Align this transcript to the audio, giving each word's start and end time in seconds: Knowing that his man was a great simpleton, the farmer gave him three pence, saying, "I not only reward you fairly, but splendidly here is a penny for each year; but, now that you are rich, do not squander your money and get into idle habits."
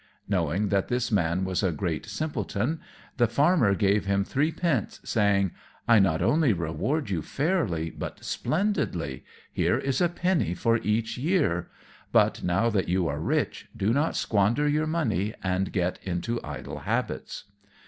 Knowing 0.27 0.69
that 0.69 0.89
his 0.89 1.11
man 1.11 1.45
was 1.45 1.61
a 1.61 1.71
great 1.71 2.07
simpleton, 2.07 2.79
the 3.17 3.27
farmer 3.27 3.75
gave 3.75 4.07
him 4.07 4.23
three 4.23 4.51
pence, 4.51 4.99
saying, 5.05 5.51
"I 5.87 5.99
not 5.99 6.23
only 6.23 6.53
reward 6.53 7.11
you 7.11 7.21
fairly, 7.21 7.91
but 7.91 8.25
splendidly 8.25 9.23
here 9.53 9.77
is 9.77 10.01
a 10.01 10.09
penny 10.09 10.55
for 10.55 10.77
each 10.77 11.19
year; 11.19 11.69
but, 12.11 12.41
now 12.41 12.71
that 12.71 12.89
you 12.89 13.07
are 13.07 13.19
rich, 13.19 13.69
do 13.77 13.93
not 13.93 14.15
squander 14.15 14.67
your 14.67 14.87
money 14.87 15.35
and 15.43 15.71
get 15.71 15.99
into 16.01 16.39
idle 16.43 16.79
habits." 16.79 17.43